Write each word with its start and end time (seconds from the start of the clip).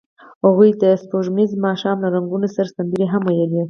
هغوی 0.45 0.69
د 0.81 0.83
سپوږمیز 1.03 1.51
ماښام 1.65 1.97
له 2.03 2.09
رنګونو 2.15 2.47
سره 2.55 2.67
سندرې 2.75 3.05
هم 3.13 3.21
ویلې. 3.25 3.59